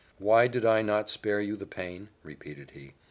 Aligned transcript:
"Why 0.17 0.47
did 0.47 0.63
not 0.63 0.89
I 0.89 1.03
spare 1.05 1.41
you 1.41 1.55
the 1.55 1.67
pain?" 1.67 2.09
repeated 2.23 2.71
he. 2.71 2.95